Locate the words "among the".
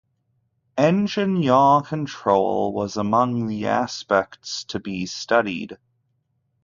2.97-3.67